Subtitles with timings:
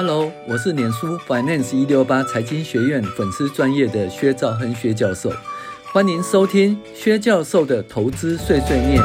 [0.00, 5.28] Hello，我是脸书 Finance 一六八财经学院粉丝专业的薛兆亨薛教授，
[5.92, 9.02] 欢迎收听薛教授的投资碎碎念。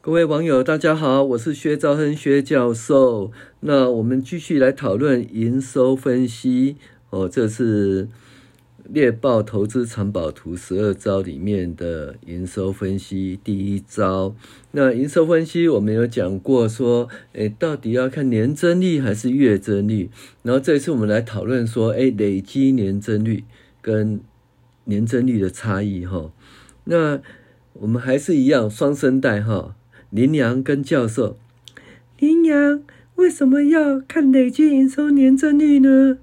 [0.00, 3.30] 各位网友，大家好，我是薛兆亨薛教授。
[3.60, 6.74] 那我们继续来讨论营收分析
[7.10, 8.08] 哦，这是。
[8.88, 14.34] 猎豹投资藏宝图十二招里面的营收分析第一招。
[14.70, 20.10] 那营收分析我们有讲过，说，诶，到底要看年增率还是月增率？
[20.42, 23.44] 然后这一次我们来讨论说，诶，累积年增率
[23.82, 24.20] 跟
[24.84, 26.32] 年增率的差异哈。
[26.84, 27.20] 那
[27.74, 29.74] 我们还是一样双声带哈，
[30.10, 31.36] 羚羊跟教授。
[32.18, 32.82] 羚羊，
[33.16, 36.18] 为什么要看累积营收年增率呢？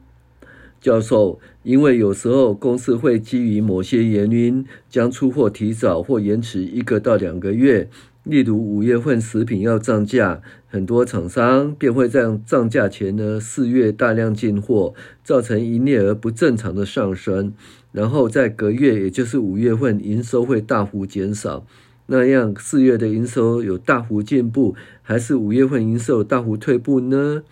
[0.83, 7.87] 教授，因为有时候公司会基于某些原因，将出货提早或延迟一个到两个月。
[8.23, 17.53] 例如五月份食品要涨价，很多厂商便会在涨价前呢，四月大量进货，造成营业额不正常的上升。
[17.93, 21.65] 然后在隔月，也就是五月份，营收会大幅减少。
[22.07, 27.43] 那样四月的营收有大幅进步，还是五月份营收有大幅退步呢？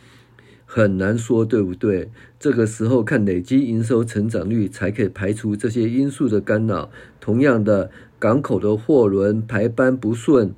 [0.74, 2.10] 很难说，对不对？
[2.40, 6.90] 这个时候看累积营收成长率，才可以排除这些因素的干扰。
[7.20, 10.54] 同样的，港口的货轮排班不顺，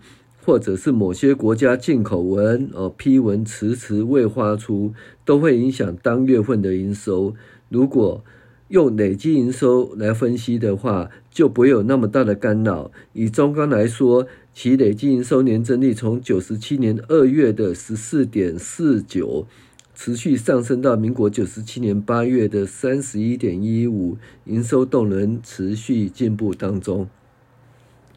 [0.46, 4.94] 或者是某些国家进口文哦批文迟迟未发出，
[5.26, 7.34] 都会影响当月份的营收。
[7.70, 8.24] 如果
[8.68, 12.92] 用累积营收来分析的话，就不会有那么大的干扰。
[13.14, 19.48] 以中钢来说，其累积营收年增率从九十七年二月的十四点四九。
[19.96, 27.08] 持续上升到民国九十七年八月的三十一点一五，营收动能持续进步当中。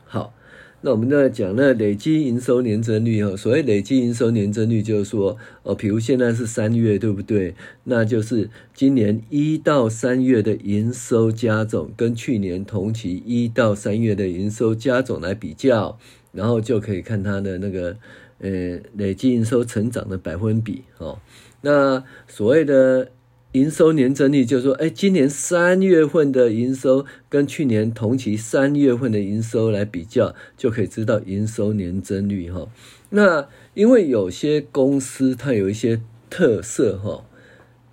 [0.04, 0.32] 好，
[0.80, 7.54] 那我们呢讲那累积营收年增率哈，所谓累积营收年增率就是说，哦，比如现在是三月，对不对？
[7.84, 15.98] 那就是今年一到三月的营收加总跟去年同期一到三月的营收加总来比较，
[16.32, 17.96] 然后就可以看它的那个
[18.38, 21.18] 呃累积营收成长的百分比哦。
[21.66, 23.10] 那所谓的
[23.50, 32.68] 营收年增率，就是说，哎，今年三月份的营收跟去年同期三月份的营收来比较，就可以知道营收年增率哈。
[33.10, 36.00] 那因为有些公司它有一些
[36.30, 37.24] 特色哈，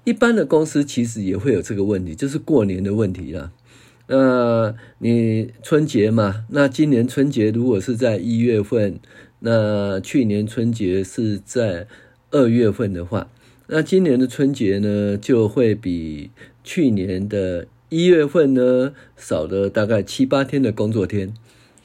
[0.03, 3.51] 一般的公司其实也会有这个问题，就是过年的问题啦。
[4.05, 8.99] 那你春节嘛，那今年春节如果是在一月份，
[9.39, 11.87] 那去年春节是在
[12.29, 13.31] 二月份的话。
[13.75, 16.29] 那今年的春节呢，就会比
[16.63, 21.33] 去年的一月份呢少了大概七八天的工作天。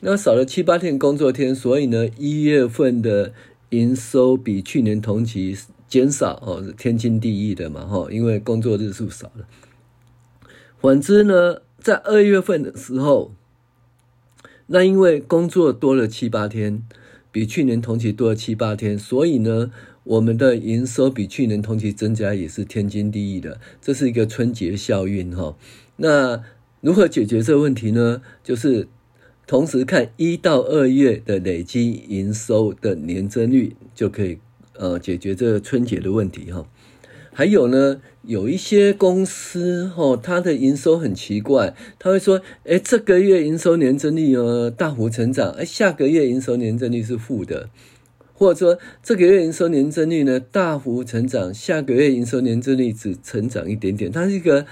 [0.00, 3.32] 那少了七八天工作天，所以呢，一月份的
[3.70, 5.56] 营收比去年同期
[5.88, 9.48] 减少哦，天经地义的嘛，哈，因为工作日数少了。
[10.76, 13.32] 反之呢，在二月份的时候，
[14.66, 16.82] 那因为工作多了七八天，
[17.32, 19.70] 比去年同期多了七八天，所以呢。
[20.08, 25.54] 我们的营收比去年同期增加也是天经地义的，这是一个春节效应哈。
[25.96, 26.42] 那
[26.80, 28.22] 如何解决这个问题呢？
[28.42, 28.88] 就是
[29.46, 34.38] 同时看一到二月的累积营收的年增率，就可以
[34.78, 36.66] 呃解决这个春节的问题哈。
[37.34, 47.68] 还有呢，有一些公司哈，它的营收很奇怪，他会说，哎，这个月营收年增率呃大幅成长，哎，下个月营收年增率是负的。
[48.38, 54.64] 或者说，这个月营收年增率呢大幅成长，下个月营收年增率只成长一点点，它是一个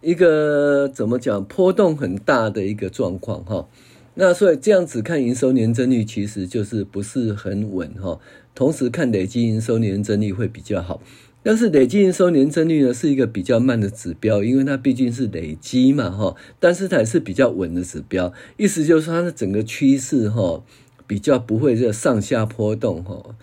[0.00, 3.68] 一个怎么讲波动很大的一个状况哈。
[4.14, 8.18] 那所以这样子看营收年增率其实就是不是很稳哈。
[8.54, 11.02] 同时看累积营收年增率会比较好，
[11.42, 20.62] 但是累积营收年增率呢是一个比较慢的指标，因为它毕竟是累积嘛哈，但是它也是比较稳的指标，意思就是说它的整个趋势哈。
[21.10, 23.34] 比较不会这上下波动哈，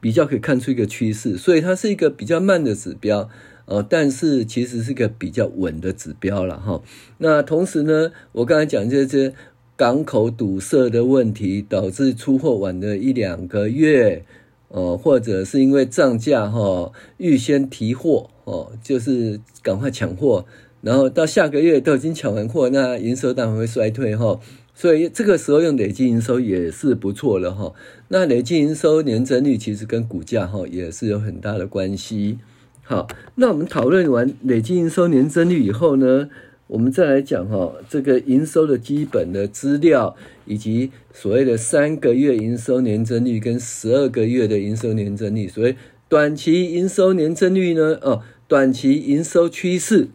[0.00, 3.28] 比较可以看出一个趋势，所以它是一个比较慢的指标，
[3.66, 6.80] 呃，但是其实是一个比较稳的指标了哈。
[7.18, 9.34] 那同时呢，我刚才讲这些
[9.76, 14.24] 港口堵塞的问题，导致出货晚了一两个月，
[14.68, 20.46] 呃，或者是因为涨价哈，预先提货哦，就是赶快抢货，
[20.80, 24.40] 然后到下个月都已经抢完货，那营收当然会衰退哈。
[24.74, 27.74] 所以这个时候用累计营收也是不错的哈。
[28.08, 32.38] 那累计营收年增率其实跟股价哈也是有很大的关系。
[32.82, 36.28] 好，那我们讨论完累计营收年增率以后呢，
[36.66, 40.16] 我们再来讲哈，这个营收的基本的资料，
[40.46, 45.46] 以及所谓的三个月营收年增率跟十二个月的营收年增率。
[45.46, 45.76] 所以
[46.08, 50.08] 短期营收年增率呢，哦，短期营收趋势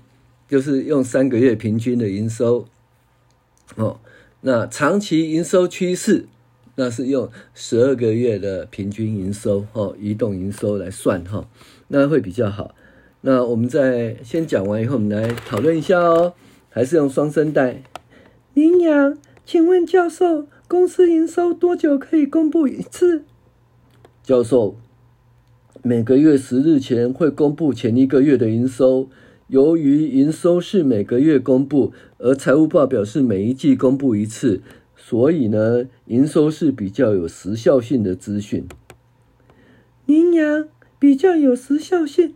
[0.47, 2.65] 就是用三个月平均的营收，
[3.75, 3.99] 哦，
[4.41, 6.27] 那长期营收趋势
[6.75, 11.47] 那是用十二个月的平均营收，哦，移动营收来算哈，
[11.87, 12.75] 那会比较好。
[13.21, 16.33] 那我们再先讲完以后，我们来讨论一下哦。
[16.69, 17.81] 还是用双声带。
[18.53, 23.23] 羚羊，请问教授，公司营收多久可以公布一次？
[24.21, 24.77] 教授，
[25.81, 29.09] 每个月十日前会公布前一个月的营收。
[29.47, 34.61] 由于营收是每个月公布，而财务报表是每一季公布一次，
[34.97, 38.67] 所以呢，营收是比较有时效性的资讯。
[40.05, 40.67] 羚羊，
[40.99, 42.35] 比较有时效性，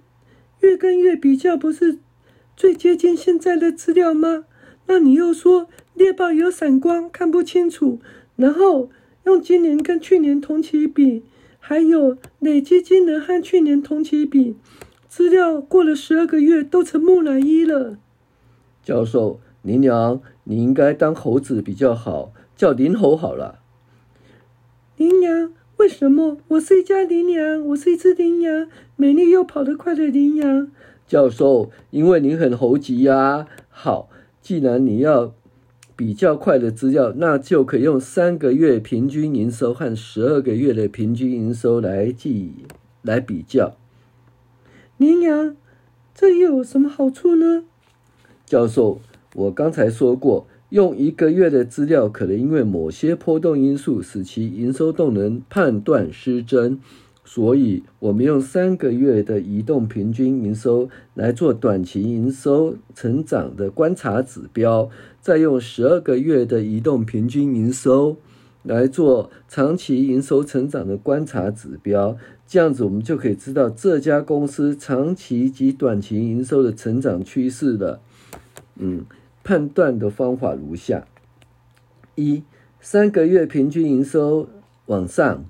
[0.62, 1.98] 月跟月比较不是？
[2.56, 4.46] 最接近现在的资料吗？
[4.88, 8.00] 那你又说猎豹有闪光，看不清楚。
[8.38, 8.90] 然后
[9.26, 11.24] 用今年跟去年同期比，
[11.60, 14.56] 还有累积金额和去年同期比，
[15.12, 17.98] 资料过了十二个月都成木乃伊了。
[18.82, 23.60] 教授，羚羊，你应该当猴子比较好，叫林猴好了。
[24.96, 25.52] 羚羊？
[25.76, 26.38] 为什么？
[26.48, 30.72] 我是一家羚羊，我是一只羚羊，美丽又跑得快的羚羊。
[31.06, 33.48] 教授，因为你很猴急呀。
[33.68, 34.10] 好，
[34.42, 35.34] 既然你要
[35.98, 42.54] 比较快的资料，那就可以用三个月平均营收和十二个月的平均营收来记
[43.02, 43.76] 来比较。
[45.02, 45.56] 羚羊，
[46.14, 47.64] 这又有什么好处呢？
[48.46, 49.02] 教授，
[49.34, 56.80] 我刚才说过，用一个月的资料，可能因为某些波动因素，使其营收动能判断失真。
[57.26, 64.88] 所以，我们用三个月的移动平均营收来做短期营收成长的观察指标，
[65.20, 68.18] 再用十二个月的移动平均营收
[68.62, 72.16] 来做长期营收成长的观察指标。
[72.52, 78.02] 这样子，我们就可以知道这家公司长期及短期营收的成长趋势了。
[78.76, 79.06] 嗯，
[79.42, 81.08] 判断的方法如下：
[82.16, 82.44] 一、
[82.82, 84.50] 三个月平均营收
[84.88, 85.46] 往上，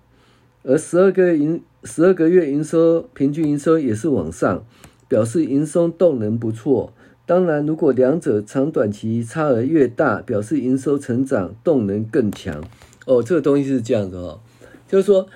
[0.61, 4.63] 而十二个月营十二个月营收平均营收也是往上，
[5.07, 6.93] 表示营收动能不错。
[7.25, 12.63] 当然，如果两者长短期差额越大，表示营收成长动能更强。
[13.07, 14.39] 哦，这个东西是这样子哦，
[14.87, 15.27] 就是说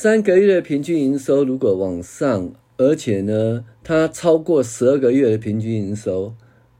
[0.00, 6.34] 三个月的平均营收如果往上，而且呢，它超过十二个月的平均营收，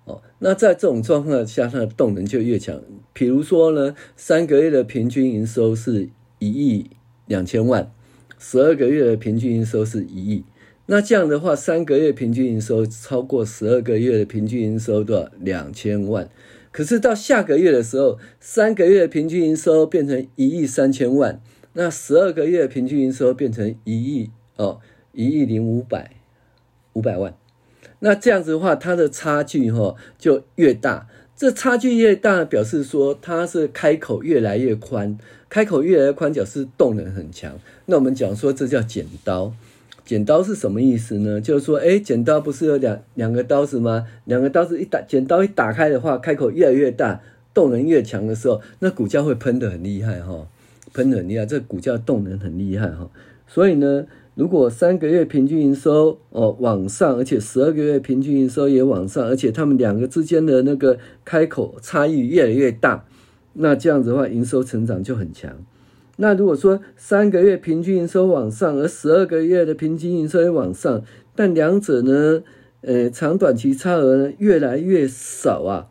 [0.04, 2.80] 哦，那在这种状况下，它的动能就越强。
[3.12, 6.90] 比如说呢，三个月的平均营收是一亿
[7.26, 7.90] 两千万。
[8.38, 10.44] 十二个月的平均营收是一亿，
[10.86, 15.28] 那这样的话，三个月平均营收超过十二个月的平均营收多少？
[15.40, 16.30] 两千万。
[16.70, 21.42] 可是到下个月的时候，三个月的平均营收变成一亿三千万，
[21.80, 24.80] 那十二个月平均营收变成一亿哦，
[25.12, 26.10] 一亿零五百
[26.94, 27.32] 五百万。
[28.00, 31.06] 那这样子的话，它的差距哈就越大。
[31.36, 35.16] 这差距越大，表示说它是开口越来越宽，
[35.48, 37.56] 开口越来越宽，表示动能很强。
[37.86, 39.52] 那我们讲说这叫剪刀，
[40.04, 41.40] 剪刀是什么意思呢？
[41.40, 44.04] 就是说，哎，剪刀不是有两两个刀子吗？
[44.24, 47.20] 两个刀子一打，剪刀一打开的话，开口越来越大，
[47.54, 50.48] 动能越强的时候，那股价会喷得很厉害哈，
[50.92, 53.10] 喷很厉害，这股价动能很厉害哈。
[53.46, 54.06] 所以呢。
[54.38, 63.04] 如果三个月平均营收哦往上，而且十二个月平均营收也往上，而且他们两个之间的那个开口差异越来越大，
[63.54, 65.50] 那这样子的话，营收成长就很强。
[66.18, 71.02] 那如果说三个月平均营收往上，而十二个月的平均营收也往上，
[71.34, 72.44] 但两者呢，
[72.82, 75.88] 呃，长短期差额呢越来越少啊，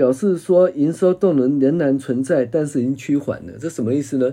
[0.00, 3.52] 表示说营收动能仍然存在，但是已经趋缓了。
[3.60, 4.32] 这什么意思呢？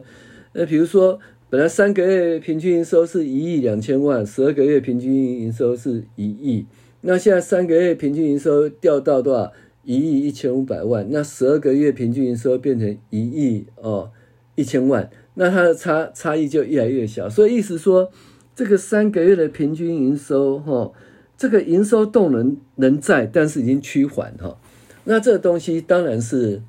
[0.54, 1.20] 呃，比如说。
[1.50, 6.66] 本来三个月平均营收是一亿两千万，十二个月平均营收是一亿，
[7.00, 9.54] 那现在三个月平均营收掉到多少？
[9.86, 14.12] 一亿一千五百万，那十二个月平均营收变成一亿哦
[14.56, 17.30] 一千万，那它的差差异就越来越小。
[17.30, 18.12] 所以意思说，
[18.54, 20.94] 这个三个月的平均营收哈、哦，
[21.38, 24.60] 这个营收动能仍在，但是已经趋缓哈。
[25.08, 26.62] 那这个东西当然是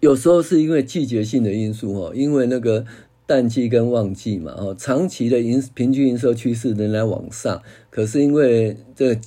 [0.00, 2.84] 有时候是因为季节性的因素哈，因为那个。
[3.26, 9.20] 淡季跟旺季嘛，哦，长期的营平均营收趋势仍然往上，可是因为这个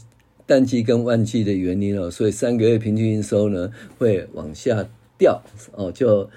[0.46, 4.86] 淡季跟旺季的原因哦，所以三个月平均营收呢会往下
[5.18, 6.30] 掉，哦，就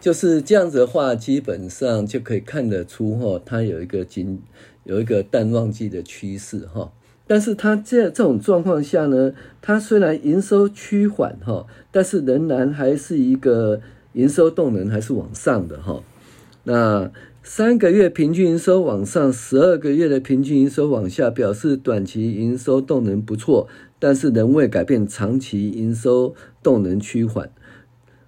[0.00, 4.42] 就是这样子的话，基本上就可以看得出哈，它有一个景
[4.82, 6.90] 有一个淡旺季的趋势哈。
[7.26, 13.80] 但是它这这种状况下呢，它虽然营收趋缓哈，但是仍然还是一个
[14.12, 16.02] 营收动能还是往上的哈。
[16.64, 17.10] 那
[17.42, 27.50] 三个月平均营收往上，十二个月的平均营收往下，表示短期营收动能不错，但是仍未改变长期营收动能趋缓。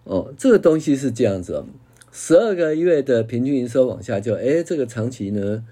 [0.04, 1.66] 哦，这个东西是这样子哦，
[2.12, 5.64] 十二个月的平均营收往下就，就哎，这个长期呢，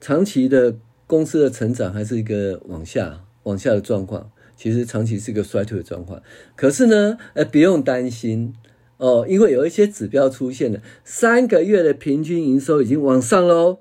[0.00, 0.76] 长期的
[1.12, 6.22] 公司的成长还是一个往下往下的状况，其实长期是一个衰退的状况。
[6.56, 8.54] 可是呢，呃，不用担心。
[8.96, 13.80] 哦，因为有一些指标出现了，三个月的平均营收已经往上喽，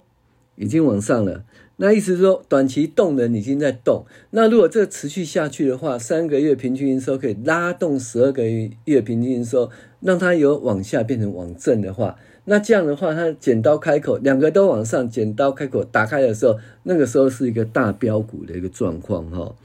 [0.57, 1.45] 已经往上了。
[1.77, 4.03] 那意思是说，短期动能已经在动。
[4.31, 8.43] 那如果这持续下去的话，三个月平均营收可以拉动十二个
[8.83, 9.69] 月平均营收，
[10.01, 12.17] 让它由往下变成往正的话，
[12.51, 19.55] 那这样的话，它剪刀开口，两个都往上，剪刀开口打开的时候，那个时候是一个大标股的一个状况哈。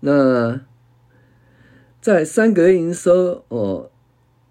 [0.00, 0.60] 那
[2.00, 3.90] 在三个月营收哦。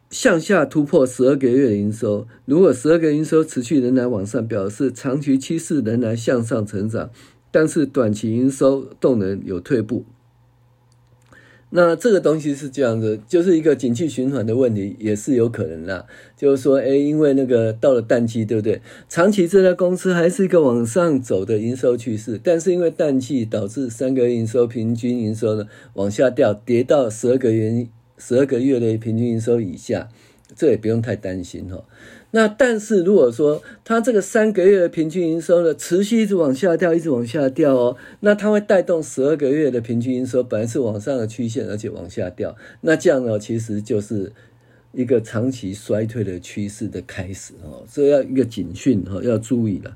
[0.10, 7.10] 向下突破十二个月的营收，如果十二个月营收持续仍然往上，表示长期趋势仍然向上成长，
[7.50, 10.06] 但是短期营收动能有退步。
[11.76, 16.06] 那这个东西是这样子，就是一个景气循环的问题，也是有可能啦。
[16.38, 18.80] 就是说，哎，因为那个到了淡季，对不对？
[19.10, 27.88] 长期这家公司还是一个往上走的营收趋势，但是因为淡季导致三个月营收平均营收呢往下掉，跌到十二个月。
[28.16, 30.08] 十二个月的平均营收以下，
[30.56, 31.84] 这也不用太担心哈。
[32.36, 44.32] 那但是如果说它这个三个月的平均营收呢，持续一直往下掉，一直往下掉哦，那它会带动十二个月的平均营收本来是往上的曲线，而且往下掉，那这样呢，其实就是
[44.94, 49.96] 一个长期衰退的趋势的开始哦，这要一个警讯哈，要注意了。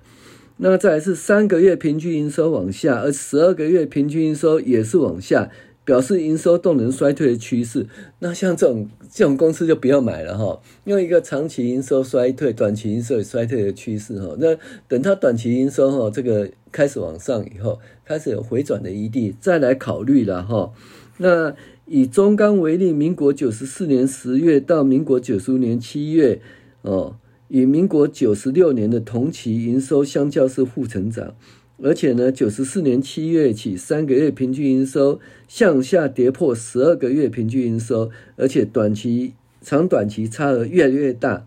[0.57, 5.49] 那再来是三个月平均营收往下，而十二个月平均营收也是往下。
[5.87, 7.87] 表示营收动能衰退的趋势，
[8.19, 14.57] 那像这种这种公司就不要买了哈，用一个长期营收衰退、短期营收衰退的趋势哈，那
[14.89, 20.73] 等它短期营收哈这个开始往上以后，开始有回转的余地，再来考虑了哈。
[21.19, 26.41] 那以中钢为例，民国九十四年十月到民国九十五年七月
[26.81, 27.15] 哦，
[27.47, 31.33] 与民国九十六年的同期营收相较是负成长。
[31.79, 41.45] 而且呢，九十四年七月起，三个月平均营收向下跌破十二个月平均营收，而且短期长短期差额越来越大，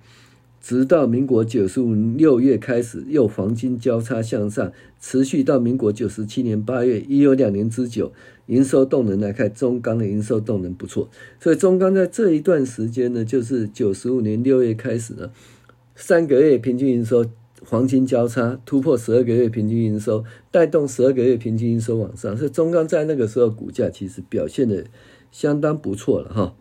[0.63, 8.13] 直到民国九十五年六月开始又黄金交叉向上，持续到民国九十七年八月，已有两年之久。
[8.47, 11.09] 营收动能来看，中钢的营收动能不错，
[11.41, 15.31] 所以中钢在这一段时间呢，就是九十五年六月开始呢，
[15.95, 17.27] 三个月平均营收。
[17.65, 24.85] 黄金交叉突破十二个月平均营收，带动十二个月平均营收往上，所以中钢在那个时候股价其实表现得
[25.31, 26.55] 相当不错了哈。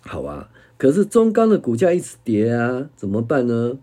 [0.00, 0.48] 好啊，
[0.78, 3.78] 可是中钢的股价一直跌啊，怎么办呢？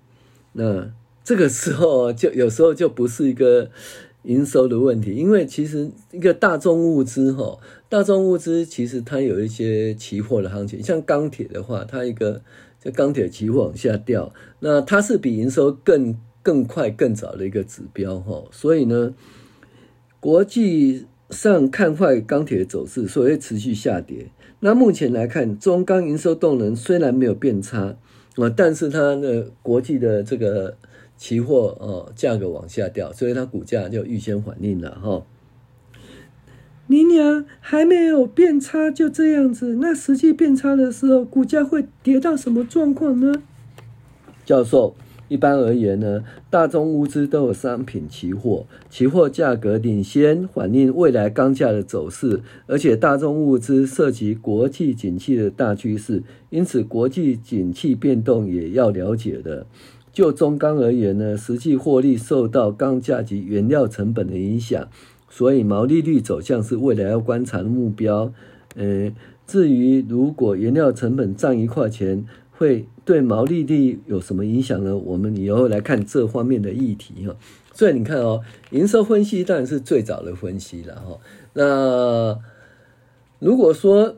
[0.54, 0.92] 那
[1.24, 3.70] 这个时候就有时候就不是一个
[4.24, 12.42] 营收的问题，因为其实一个大众物资哈，大众物资其实它有一些期货的行情，像钢铁的话，它一个。
[12.84, 19.14] 这钢铁期货往下掉，那它是比营收更更快更早的一个指标哈，所以呢，
[20.20, 24.28] 国际上看坏钢铁的走势，所以会持续下跌。
[24.60, 27.96] 那目前来看，中钢营收动能虽然没有变差
[28.36, 30.78] 啊，但是它的国际的这个
[31.16, 35.26] 期货哦价格往下掉，所以它股价就预先反应了哈。
[36.94, 39.78] 你娘还没有变差，就这样子。
[39.82, 43.34] 那实际变差的时候，股价会跌到什么状况呢？
[44.46, 44.94] 教授，
[45.28, 56.22] 一般而言呢，大宗物资都有商品期货，期货价格领先反映未来钢价的走势，而且大宗物资涉及国际景气的大趋势，
[56.52, 59.66] 因此国际景气变动也要了解的。
[60.12, 64.88] 就中钢而言呢，实际获利受到钢价及原料成本的影响。
[65.36, 68.32] 所以毛利率走向是未来要观察的目标。
[68.76, 69.12] 呃，
[69.48, 74.96] 至于如果原料成本涨一块钱，会对毛利率有什么影响呢？
[74.96, 77.36] 我们以后来看这方面的议题哈。
[77.74, 81.18] 所以你看哦，营收分析当然是最早的分析了哈。
[81.54, 82.38] 那
[83.40, 84.18] 如果说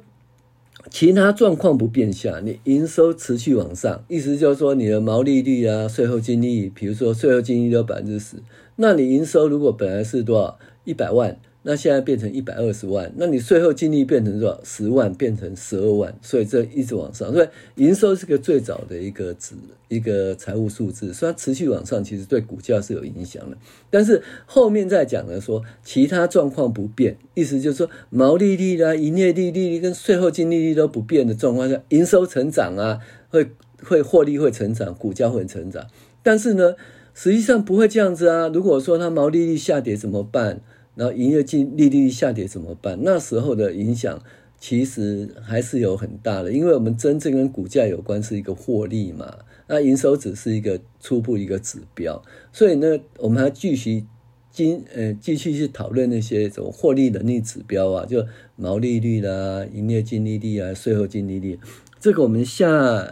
[0.90, 8.36] 其他状况不变下，你营收持续往上，意思就是说你的毛利率啊、税后净利，比如说税后净利都百分之十，
[8.76, 10.60] 那你营收如果本来是多少？
[10.86, 14.62] 一百万，那现在变成一百二十万，那你税后净利变成多少？
[14.64, 17.34] 十万变成十二万，所以这一直往上。
[17.34, 19.56] 所以营收是个最早的一个值，
[19.88, 23.58] 一个财务数字，所以它持续往上，其实对股价是有影响的。
[23.90, 33.00] 但是后面再讲的说，其他状况不变，意思就是说毛利率啦、营业利利率跟税后净利率都不变的状况下，营收成长啊，
[33.30, 33.50] 会
[33.84, 35.88] 会获利会成长，股价会成长。
[36.22, 36.76] 但是呢，
[37.16, 38.48] 实际上不会这样子啊。
[38.50, 40.62] 如果说它毛利率下跌怎么办？
[40.96, 42.98] 然后营业净利率下跌怎么办？
[43.02, 44.22] 那时候的影响
[44.58, 52.24] 其实还是有很大的，因为我们真正跟股价有关是一个获利嘛，那营收只是一个初步一个指标，
[52.54, 54.06] 所以呢，我们还继续
[54.50, 58.26] 经呃继续去讨论那些这种获利能力指标啊，就
[58.56, 61.60] 毛利率啦、营业净利率啊、税后净利率，
[62.00, 63.06] 这个我们下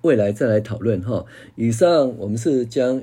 [0.00, 1.26] 未来再来讨论哈。
[1.54, 3.02] 以上我们是将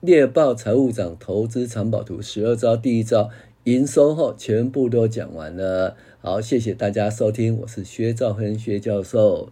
[0.00, 3.28] 猎豹财务长投资藏宝图十二招第一招。
[3.64, 9.48] 营收后全部都讲完了，好，谢谢大家收听，我是薛兆亨薛教授。